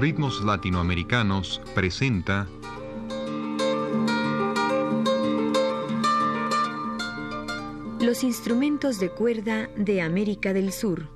Ritmos 0.00 0.42
Latinoamericanos 0.42 1.60
presenta 1.74 2.48
Los 8.00 8.24
instrumentos 8.24 8.98
de 8.98 9.10
cuerda 9.10 9.68
de 9.76 10.00
América 10.00 10.54
del 10.54 10.72
Sur. 10.72 11.10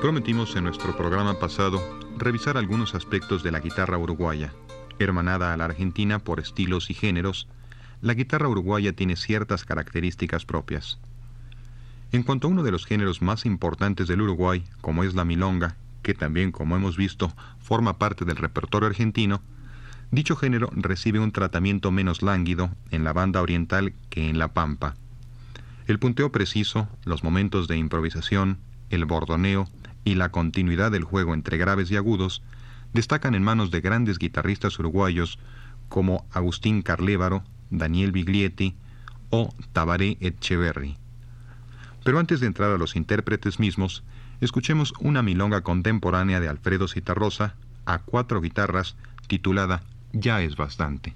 Prometimos 0.00 0.56
en 0.56 0.64
nuestro 0.64 0.96
programa 0.96 1.38
pasado 1.38 1.78
revisar 2.16 2.56
algunos 2.56 2.94
aspectos 2.94 3.42
de 3.42 3.50
la 3.50 3.60
guitarra 3.60 3.98
uruguaya. 3.98 4.54
Hermanada 4.98 5.52
a 5.52 5.58
la 5.58 5.66
argentina 5.66 6.20
por 6.20 6.40
estilos 6.40 6.88
y 6.88 6.94
géneros, 6.94 7.48
la 8.02 8.14
guitarra 8.14 8.48
uruguaya 8.48 8.92
tiene 8.92 9.16
ciertas 9.16 9.64
características 9.64 10.44
propias. 10.44 10.98
En 12.12 12.22
cuanto 12.22 12.48
a 12.48 12.50
uno 12.50 12.62
de 12.62 12.72
los 12.72 12.86
géneros 12.86 13.22
más 13.22 13.46
importantes 13.46 14.08
del 14.08 14.22
Uruguay, 14.22 14.64
como 14.80 15.04
es 15.04 15.14
la 15.14 15.24
milonga, 15.24 15.76
que 16.02 16.14
también, 16.14 16.50
como 16.50 16.76
hemos 16.76 16.96
visto, 16.96 17.32
forma 17.60 17.98
parte 17.98 18.24
del 18.24 18.36
repertorio 18.36 18.88
argentino, 18.88 19.42
dicho 20.10 20.34
género 20.34 20.70
recibe 20.72 21.20
un 21.20 21.30
tratamiento 21.30 21.90
menos 21.92 22.22
lánguido 22.22 22.70
en 22.90 23.04
la 23.04 23.12
banda 23.12 23.42
oriental 23.42 23.92
que 24.08 24.28
en 24.28 24.38
la 24.38 24.48
pampa. 24.48 24.96
El 25.86 25.98
punteo 25.98 26.32
preciso, 26.32 26.88
los 27.04 27.22
momentos 27.22 27.68
de 27.68 27.76
improvisación, 27.76 28.58
el 28.88 29.04
bordoneo 29.04 29.68
y 30.04 30.14
la 30.14 30.30
continuidad 30.30 30.90
del 30.90 31.04
juego 31.04 31.34
entre 31.34 31.58
graves 31.58 31.90
y 31.90 31.96
agudos 31.96 32.42
destacan 32.92 33.34
en 33.34 33.44
manos 33.44 33.70
de 33.70 33.80
grandes 33.80 34.18
guitarristas 34.18 34.78
uruguayos 34.78 35.38
como 35.88 36.26
Agustín 36.32 36.82
Carlévaro, 36.82 37.44
Daniel 37.70 38.12
Biglietti 38.12 38.74
o 39.30 39.54
Tabaré 39.72 40.16
Etcheverry. 40.20 40.96
Pero 42.04 42.18
antes 42.18 42.40
de 42.40 42.46
entrar 42.46 42.70
a 42.70 42.78
los 42.78 42.96
intérpretes 42.96 43.60
mismos, 43.60 44.02
escuchemos 44.40 44.94
una 45.00 45.22
milonga 45.22 45.62
contemporánea 45.62 46.40
de 46.40 46.48
Alfredo 46.48 46.88
Citarrosa 46.88 47.54
a 47.86 47.98
cuatro 47.98 48.40
guitarras 48.40 48.96
titulada 49.26 49.82
Ya 50.12 50.42
es 50.42 50.56
bastante. 50.56 51.14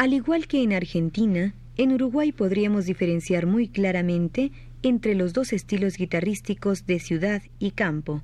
Al 0.00 0.14
igual 0.14 0.46
que 0.46 0.62
en 0.62 0.72
Argentina, 0.72 1.52
en 1.76 1.92
Uruguay 1.92 2.32
podríamos 2.32 2.86
diferenciar 2.86 3.44
muy 3.44 3.68
claramente 3.68 4.50
entre 4.82 5.14
los 5.14 5.34
dos 5.34 5.52
estilos 5.52 5.98
guitarrísticos 5.98 6.86
de 6.86 6.98
ciudad 7.00 7.42
y 7.58 7.72
campo. 7.72 8.22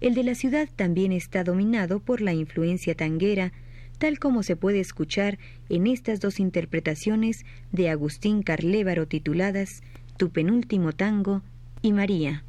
El 0.00 0.14
de 0.14 0.24
la 0.24 0.34
ciudad 0.34 0.68
también 0.74 1.12
está 1.12 1.44
dominado 1.44 2.00
por 2.00 2.20
la 2.20 2.32
influencia 2.32 2.96
tanguera, 2.96 3.52
tal 3.98 4.18
como 4.18 4.42
se 4.42 4.56
puede 4.56 4.80
escuchar 4.80 5.38
en 5.68 5.86
estas 5.86 6.18
dos 6.18 6.40
interpretaciones 6.40 7.44
de 7.70 7.90
Agustín 7.90 8.42
Carlévaro 8.42 9.06
tituladas 9.06 9.84
Tu 10.16 10.30
penúltimo 10.30 10.90
tango 10.90 11.42
y 11.80 11.92
María. 11.92 12.42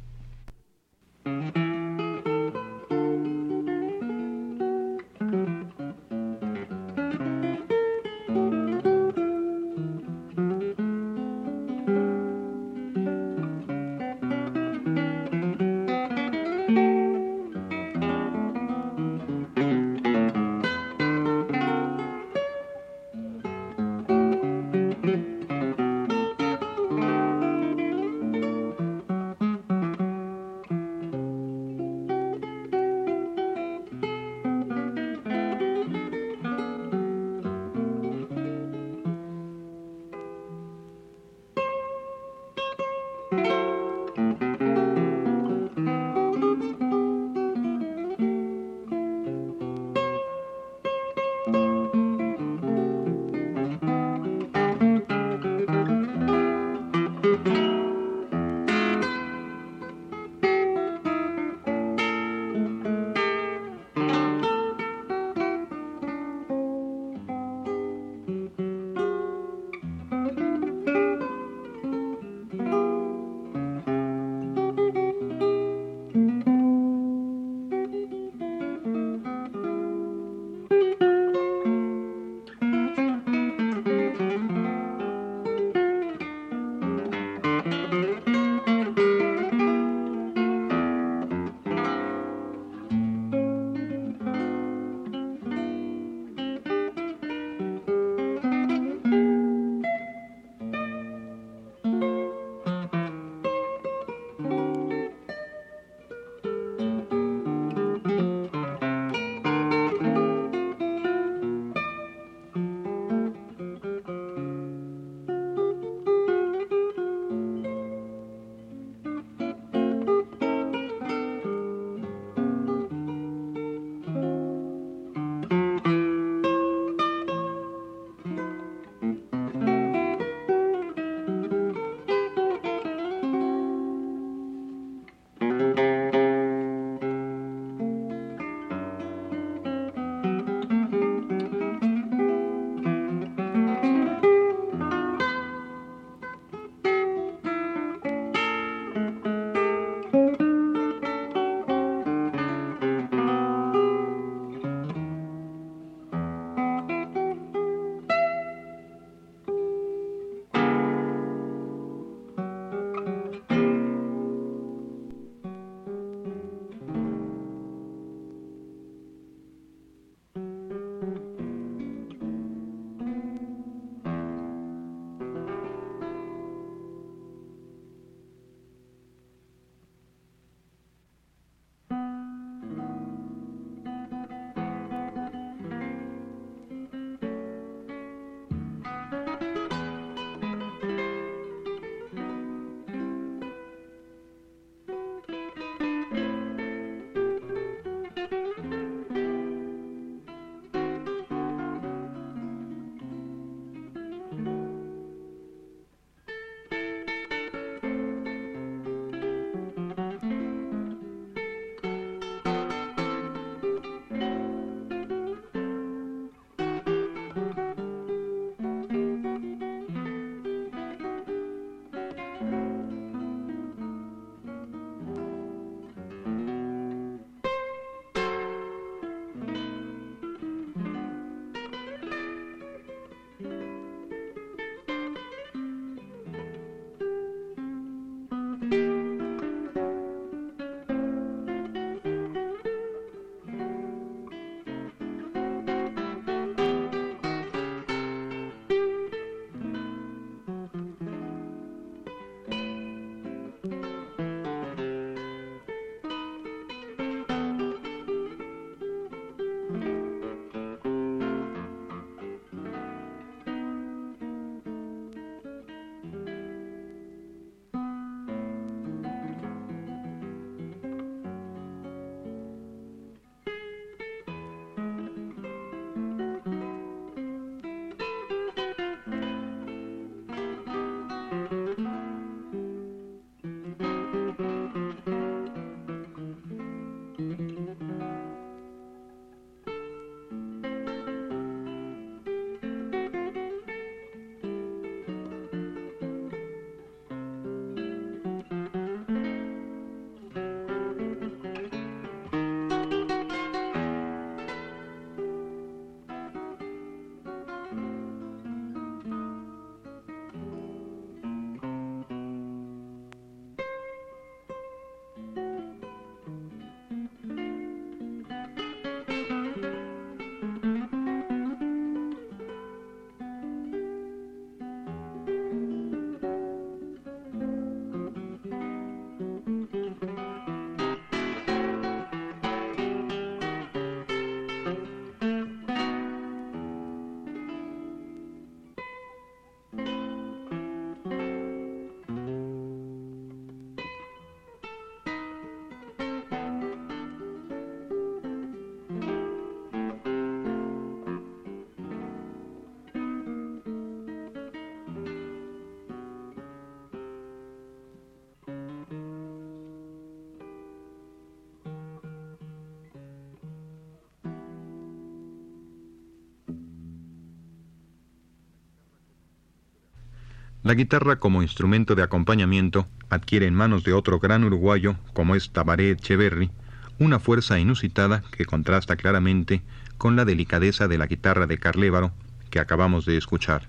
La 370.66 370.74
guitarra 370.74 371.20
como 371.20 371.42
instrumento 371.42 371.94
de 371.94 372.02
acompañamiento 372.02 372.88
adquiere 373.08 373.46
en 373.46 373.54
manos 373.54 373.84
de 373.84 373.92
otro 373.92 374.18
gran 374.18 374.42
uruguayo 374.42 374.96
como 375.12 375.36
es 375.36 375.50
Tabaré 375.50 375.92
Echeverry 375.92 376.50
una 376.98 377.20
fuerza 377.20 377.60
inusitada 377.60 378.24
que 378.32 378.46
contrasta 378.46 378.96
claramente 378.96 379.62
con 379.96 380.16
la 380.16 380.24
delicadeza 380.24 380.88
de 380.88 380.98
la 380.98 381.06
guitarra 381.06 381.46
de 381.46 381.58
Carlévaro 381.58 382.10
que 382.50 382.58
acabamos 382.58 383.06
de 383.06 383.16
escuchar. 383.16 383.68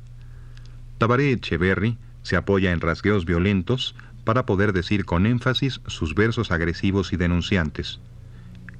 Tabaré 0.98 1.34
Echeverry 1.34 2.00
se 2.24 2.36
apoya 2.36 2.72
en 2.72 2.82
rasgueos 2.82 3.25
violentos 3.25 3.94
para 4.24 4.48
poder 4.48 4.74
decir 4.74 5.06
con 5.06 5.27
énfasis 5.27 5.82
sus 5.86 6.16
versos 6.16 6.50
agresivos 6.50 7.13
y 7.13 7.18
denunciantes. 7.18 8.00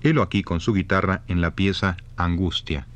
Helo 0.02 0.24
aquí 0.24 0.42
con 0.42 0.60
su 0.60 0.74
guitarra 0.74 1.22
en 1.28 1.40
la 1.40 1.54
pieza 1.54 1.98
Angustia. 2.16 2.88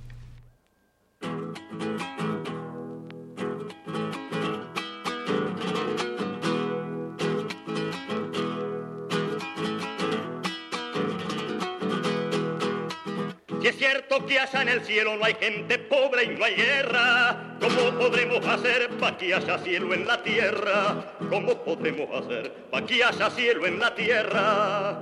Allá 14.41 14.61
en 14.63 14.69
el 14.69 14.83
cielo 14.83 15.15
no 15.17 15.25
hay 15.25 15.35
gente 15.35 15.77
pobre 15.77 16.23
y 16.23 16.27
no 16.29 16.45
hay 16.45 16.55
guerra. 16.55 17.57
¿Cómo 17.59 17.97
podremos 17.99 18.45
hacer 18.45 18.89
pa' 18.97 19.17
que 19.17 19.33
haya 19.33 19.57
cielo 19.59 19.93
en 19.93 20.07
la 20.07 20.21
tierra? 20.23 21.13
¿Cómo 21.29 21.63
podremos 21.63 22.09
hacer 22.23 22.51
pa' 22.71 22.85
que 22.85 23.03
haya 23.03 23.29
cielo 23.29 23.65
en 23.67 23.79
la 23.79 23.93
tierra? 23.93 24.99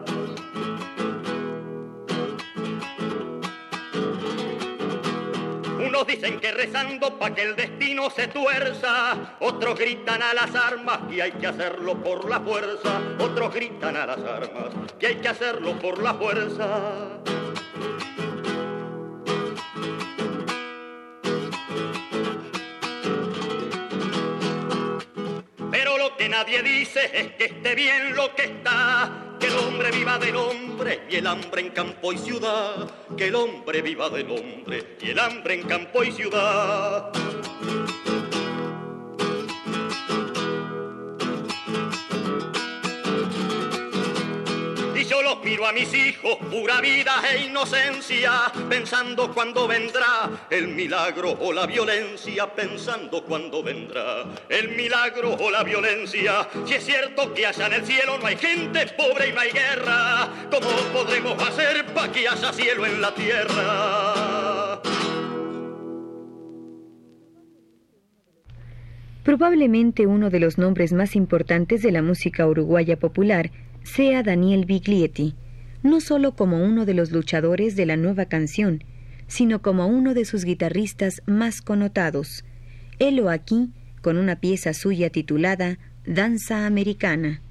Unos 5.79 6.05
dicen 6.05 6.39
que 6.39 6.51
rezando 6.51 7.17
pa' 7.17 7.33
que 7.33 7.43
el 7.43 7.55
destino 7.55 8.09
se 8.09 8.27
tuerza, 8.27 9.37
otros 9.39 9.79
gritan 9.79 10.21
a 10.21 10.33
las 10.33 10.53
armas 10.53 10.99
que 11.09 11.21
hay 11.21 11.31
que 11.31 11.47
hacerlo 11.47 11.95
por 12.03 12.29
la 12.29 12.41
fuerza, 12.41 13.01
otros 13.19 13.53
gritan 13.53 13.95
a 13.95 14.05
las 14.05 14.19
armas 14.19 14.69
que 14.99 15.07
hay 15.07 15.15
que 15.15 15.29
hacerlo 15.29 15.79
por 15.79 16.03
la 16.03 16.13
fuerza. 16.13 17.21
Nadie 26.29 26.61
dice 26.61 27.09
es 27.13 27.31
que 27.33 27.45
esté 27.45 27.75
bien 27.75 28.15
lo 28.15 28.33
que 28.35 28.43
está, 28.43 29.35
que 29.39 29.47
el 29.47 29.57
hombre 29.57 29.91
viva 29.91 30.17
del 30.19 30.35
hombre 30.35 31.01
y 31.09 31.15
el 31.15 31.27
hambre 31.27 31.61
en 31.61 31.69
campo 31.71 32.13
y 32.13 32.17
ciudad, 32.17 32.89
que 33.17 33.27
el 33.27 33.35
hombre 33.35 33.81
viva 33.81 34.09
del 34.09 34.29
hombre 34.29 34.97
y 35.01 35.09
el 35.09 35.19
hambre 35.19 35.55
en 35.55 35.63
campo 35.63 36.03
y 36.03 36.11
ciudad. 36.11 37.11
Miro 45.49 45.65
a 45.65 45.73
mis 45.73 45.91
hijos, 45.95 46.37
pura 46.51 46.79
vida 46.79 47.11
e 47.33 47.47
inocencia, 47.47 48.51
pensando 48.69 49.33
cuándo 49.33 49.67
vendrá 49.67 50.29
el 50.51 50.67
milagro 50.67 51.31
o 51.41 51.51
la 51.51 51.65
violencia, 51.65 52.45
pensando 52.53 53.23
cuándo 53.23 53.63
vendrá 53.63 54.25
el 54.47 54.69
milagro 54.75 55.35
o 55.39 55.49
la 55.49 55.63
violencia. 55.63 56.47
Si 56.65 56.75
es 56.75 56.85
cierto 56.85 57.33
que 57.33 57.47
allá 57.47 57.65
en 57.65 57.73
el 57.73 57.85
cielo 57.85 58.19
no 58.19 58.27
hay 58.27 58.37
gente 58.37 58.85
pobre 58.95 59.29
y 59.29 59.33
no 59.33 59.39
hay 59.39 59.51
guerra, 59.51 60.29
¿cómo 60.51 60.69
podremos 60.93 61.41
hacer 61.41 61.83
para 61.95 62.11
que 62.11 62.27
haya 62.27 62.53
cielo 62.53 62.85
en 62.85 63.01
la 63.01 63.15
tierra? 63.15 64.81
Probablemente 69.23 70.05
uno 70.05 70.29
de 70.29 70.39
los 70.39 70.59
nombres 70.59 70.93
más 70.93 71.15
importantes 71.15 71.81
de 71.81 71.91
la 71.91 72.03
música 72.03 72.45
uruguaya 72.45 72.97
popular 72.97 73.49
sea 73.89 74.21
Daniel 74.23 74.65
Biglietti, 74.65 75.35
no 75.81 75.99
solo 75.99 76.35
como 76.35 76.63
uno 76.63 76.85
de 76.85 76.93
los 76.93 77.11
luchadores 77.11 77.75
de 77.75 77.85
la 77.85 77.97
nueva 77.97 78.25
canción, 78.25 78.83
sino 79.27 79.61
como 79.61 79.87
uno 79.87 80.13
de 80.13 80.25
sus 80.25 80.45
guitarristas 80.45 81.21
más 81.25 81.61
connotados. 81.61 82.45
Helo 82.99 83.29
aquí 83.29 83.71
con 84.01 84.17
una 84.17 84.39
pieza 84.39 84.73
suya 84.73 85.09
titulada 85.09 85.79
Danza 86.05 86.65
Americana. 86.65 87.41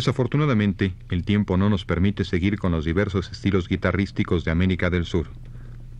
Desafortunadamente, 0.00 0.94
el 1.10 1.24
tiempo 1.24 1.58
no 1.58 1.68
nos 1.68 1.84
permite 1.84 2.24
seguir 2.24 2.58
con 2.58 2.72
los 2.72 2.86
diversos 2.86 3.30
estilos 3.30 3.68
guitarrísticos 3.68 4.46
de 4.46 4.50
América 4.50 4.88
del 4.88 5.04
Sur. 5.04 5.28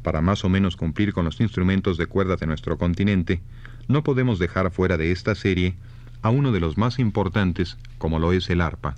Para 0.03 0.23
más 0.23 0.43
o 0.43 0.49
menos 0.49 0.75
cumplir 0.75 1.13
con 1.13 1.27
los 1.27 1.39
instrumentos 1.39 1.99
de 1.99 2.07
cuerda 2.07 2.37
de 2.37 2.47
nuestro 2.47 2.79
continente, 2.79 3.43
no 3.89 4.03
podemos 4.03 4.39
dejar 4.39 4.71
fuera 4.71 4.97
de 4.97 5.13
esta 5.13 5.35
serie 5.35 5.75
a 6.23 6.31
uno 6.31 6.51
de 6.51 6.61
los 6.61 6.79
más 6.79 6.99
importantes, 6.99 7.77
como 7.99 8.19
lo 8.19 8.33
es 8.33 8.49
el 8.49 8.63
arpa. 8.63 8.95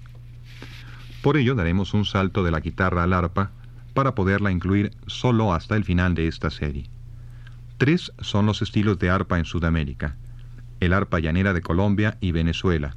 Por 1.21 1.37
ello 1.37 1.57
daremos 1.57 1.95
un 1.95 2.05
salto 2.05 2.45
de 2.45 2.53
la 2.53 2.61
guitarra 2.61 3.03
al 3.03 3.13
arpa 3.13 3.51
para 3.95 4.15
poderla 4.15 4.53
incluir 4.53 4.93
solo 5.09 5.53
hasta 5.53 5.75
el 5.75 5.83
final 5.83 6.15
de 6.15 6.29
esta 6.29 6.49
serie. 6.49 6.89
Tres 7.77 8.13
son 8.21 8.47
los 8.47 8.63
estilos 8.63 9.01
de 9.01 9.11
arpa 9.11 9.41
en 9.41 9.47
Sudamérica. 9.47 10.15
El 10.79 10.93
arpa 10.93 11.19
llanera 11.19 11.53
de 11.55 11.61
Colombia 11.61 12.19
y 12.21 12.31
Venezuela, 12.31 12.95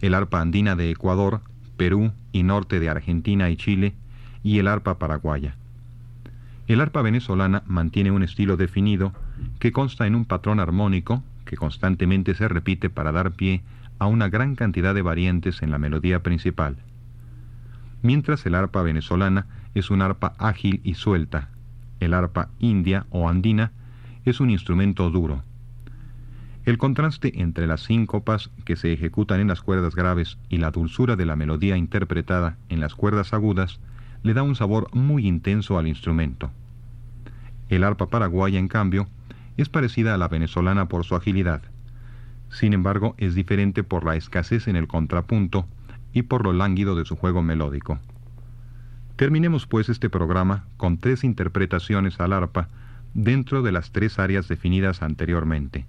el 0.00 0.14
arpa 0.14 0.40
andina 0.40 0.76
de 0.76 0.90
Ecuador, 0.90 1.40
Perú 1.76 2.12
y 2.32 2.42
norte 2.42 2.80
de 2.80 2.88
Argentina 2.88 3.50
y 3.50 3.56
Chile, 3.56 3.94
y 4.42 4.58
el 4.58 4.68
arpa 4.68 4.98
paraguaya. 4.98 5.56
El 6.68 6.80
arpa 6.80 7.02
venezolana 7.02 7.62
mantiene 7.66 8.10
un 8.10 8.22
estilo 8.22 8.56
definido 8.56 9.12
que 9.58 9.72
consta 9.72 10.06
en 10.06 10.14
un 10.14 10.24
patrón 10.24 10.60
armónico 10.60 11.22
que 11.44 11.56
constantemente 11.56 12.34
se 12.34 12.48
repite 12.48 12.90
para 12.90 13.12
dar 13.12 13.32
pie 13.32 13.62
a 13.98 14.06
una 14.06 14.28
gran 14.28 14.56
cantidad 14.56 14.94
de 14.94 15.02
variantes 15.02 15.62
en 15.62 15.70
la 15.70 15.78
melodía 15.78 16.22
principal. 16.22 16.76
Mientras 18.02 18.44
el 18.46 18.54
arpa 18.54 18.82
venezolana 18.82 19.46
es 19.74 19.90
un 19.90 20.02
arpa 20.02 20.34
ágil 20.38 20.80
y 20.84 20.94
suelta, 20.94 21.48
el 22.00 22.14
arpa 22.14 22.48
india 22.58 23.06
o 23.10 23.28
andina 23.28 23.72
es 24.24 24.40
un 24.40 24.50
instrumento 24.50 25.10
duro, 25.10 25.42
el 26.66 26.78
contraste 26.78 27.40
entre 27.40 27.68
las 27.68 27.82
síncopas 27.82 28.50
que 28.64 28.74
se 28.74 28.92
ejecutan 28.92 29.38
en 29.38 29.46
las 29.46 29.62
cuerdas 29.62 29.94
graves 29.94 30.36
y 30.48 30.58
la 30.58 30.72
dulzura 30.72 31.14
de 31.14 31.24
la 31.24 31.36
melodía 31.36 31.76
interpretada 31.76 32.58
en 32.68 32.80
las 32.80 32.96
cuerdas 32.96 33.32
agudas 33.32 33.78
le 34.24 34.34
da 34.34 34.42
un 34.42 34.56
sabor 34.56 34.92
muy 34.92 35.28
intenso 35.28 35.78
al 35.78 35.86
instrumento. 35.86 36.50
El 37.68 37.84
arpa 37.84 38.08
paraguaya, 38.08 38.58
en 38.58 38.66
cambio, 38.66 39.06
es 39.56 39.68
parecida 39.68 40.12
a 40.12 40.18
la 40.18 40.26
venezolana 40.26 40.88
por 40.88 41.04
su 41.04 41.14
agilidad. 41.14 41.62
Sin 42.50 42.72
embargo, 42.72 43.14
es 43.16 43.36
diferente 43.36 43.84
por 43.84 44.04
la 44.04 44.16
escasez 44.16 44.66
en 44.66 44.74
el 44.74 44.88
contrapunto 44.88 45.68
y 46.12 46.22
por 46.22 46.42
lo 46.42 46.52
lánguido 46.52 46.96
de 46.96 47.04
su 47.04 47.14
juego 47.14 47.42
melódico. 47.42 48.00
Terminemos 49.14 49.68
pues 49.68 49.88
este 49.88 50.10
programa 50.10 50.64
con 50.78 50.98
tres 50.98 51.22
interpretaciones 51.22 52.18
al 52.18 52.32
arpa 52.32 52.68
dentro 53.14 53.62
de 53.62 53.70
las 53.70 53.92
tres 53.92 54.18
áreas 54.18 54.48
definidas 54.48 55.00
anteriormente. 55.00 55.86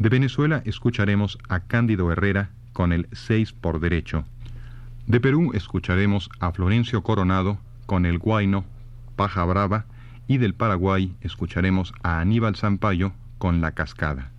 De 0.00 0.08
Venezuela 0.08 0.62
escucharemos 0.64 1.38
a 1.50 1.60
Cándido 1.60 2.10
Herrera 2.10 2.48
con 2.72 2.94
el 2.94 3.06
6 3.12 3.52
por 3.52 3.80
derecho. 3.80 4.24
De 5.06 5.20
Perú 5.20 5.50
escucharemos 5.52 6.30
a 6.40 6.52
Florencio 6.52 7.02
Coronado 7.02 7.58
con 7.84 8.06
el 8.06 8.18
guayno 8.18 8.64
Paja 9.14 9.44
Brava 9.44 9.84
y 10.26 10.38
del 10.38 10.54
Paraguay 10.54 11.14
escucharemos 11.20 11.92
a 12.02 12.18
Aníbal 12.20 12.56
Zampayo 12.56 13.12
con 13.36 13.60
La 13.60 13.72
Cascada. 13.72 14.30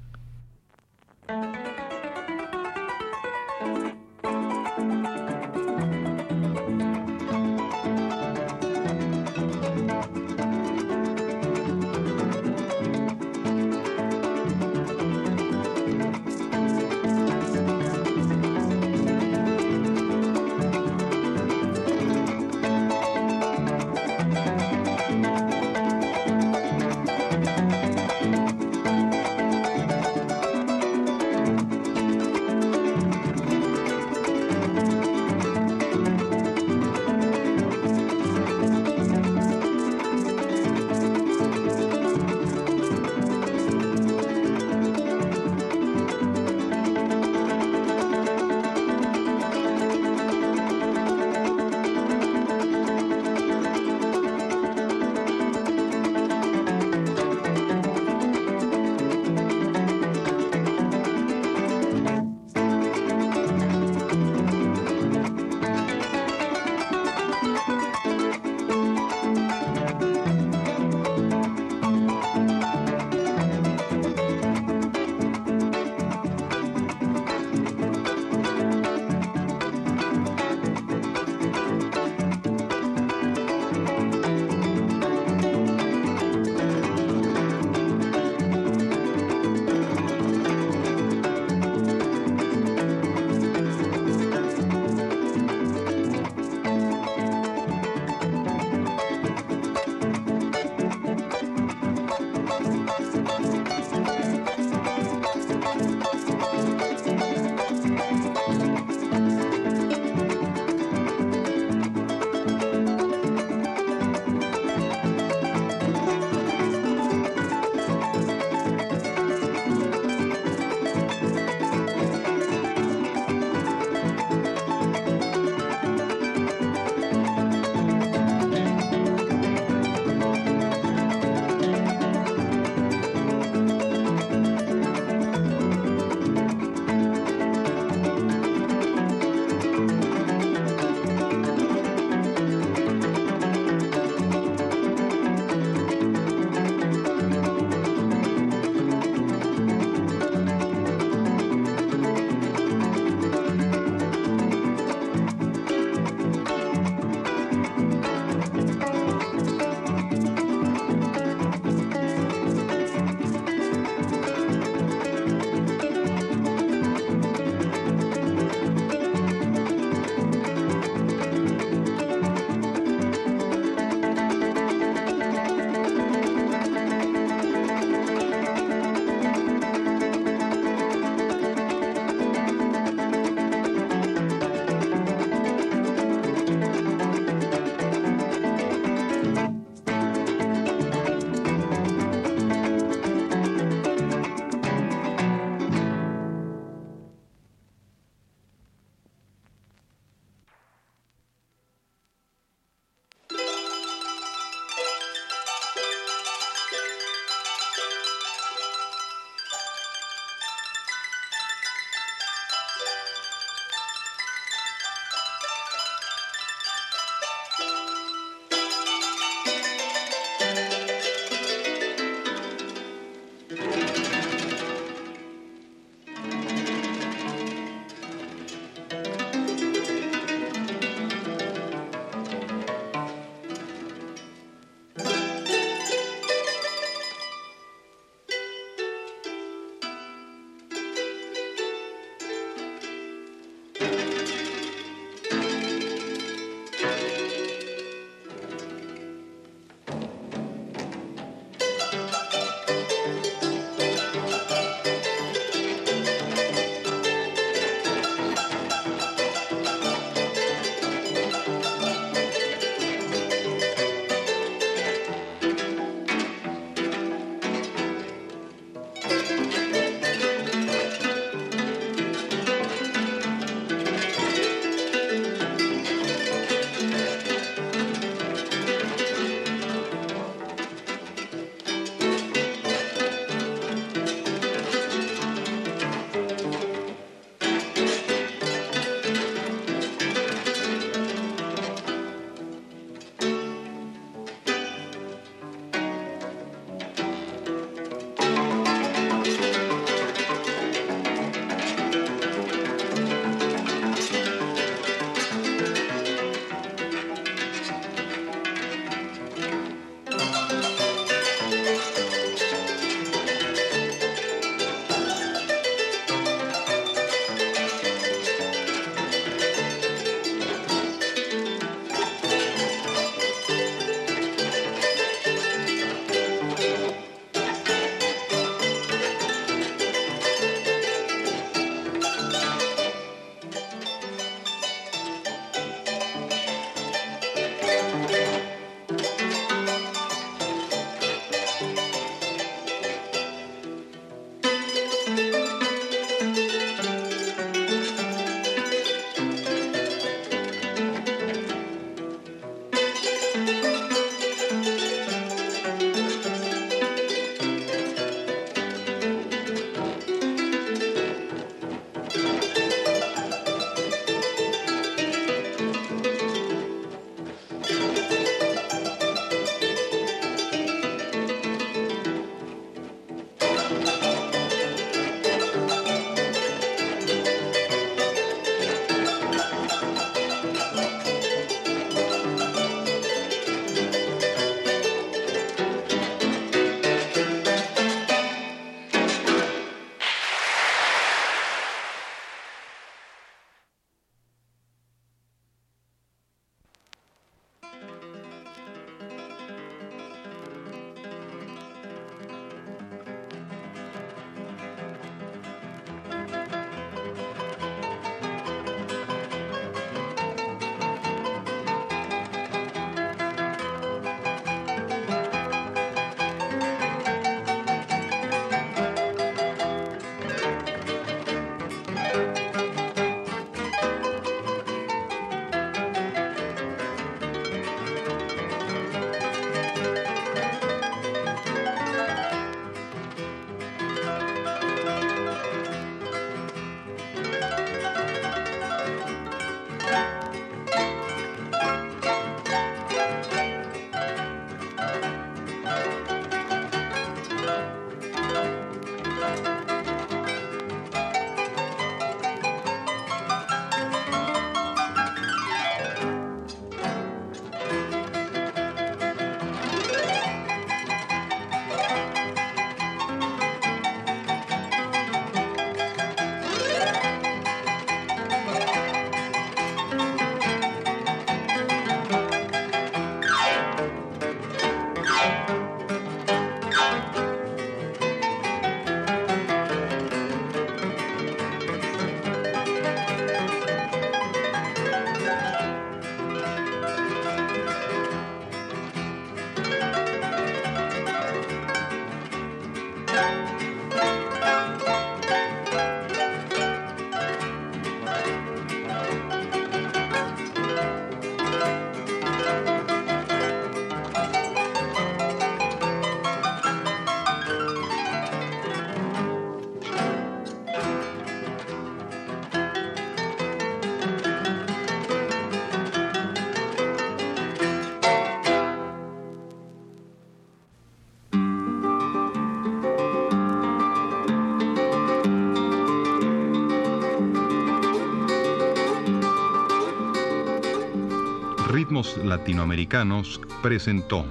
Latinoamericanos 532.31 533.41
presentó 533.61 534.25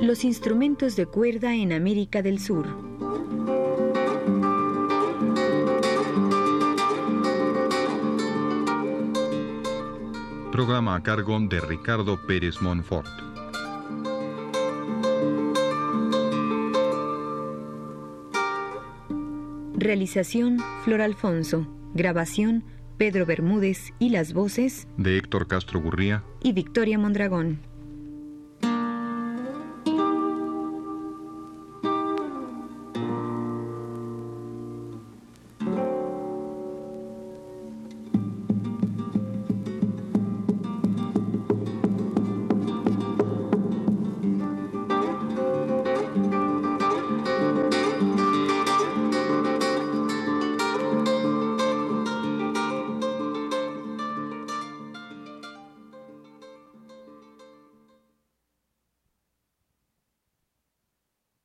Los 0.00 0.24
instrumentos 0.24 0.96
de 0.96 1.06
cuerda 1.06 1.54
en 1.54 1.72
América 1.72 2.20
del 2.20 2.40
Sur. 2.40 2.66
Programa 10.50 10.96
a 10.96 11.02
cargo 11.04 11.38
de 11.38 11.60
Ricardo 11.60 12.20
Pérez 12.26 12.60
Monfort. 12.60 13.33
Realización 19.84 20.60
Flor 20.82 21.02
Alfonso. 21.02 21.68
Grabación 21.92 22.64
Pedro 22.96 23.26
Bermúdez 23.26 23.92
y 23.98 24.08
las 24.08 24.32
voces 24.32 24.88
de 24.96 25.18
Héctor 25.18 25.46
Castro 25.46 25.78
Gurría 25.78 26.24
y 26.42 26.54
Victoria 26.54 26.98
Mondragón. 26.98 27.60